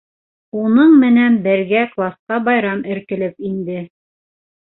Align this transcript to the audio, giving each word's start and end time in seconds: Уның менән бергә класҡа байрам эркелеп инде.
Уның 0.59 0.95
менән 1.01 1.35
бергә 1.47 1.83
класҡа 1.91 2.41
байрам 2.49 2.81
эркелеп 2.95 3.47
инде. 3.51 3.77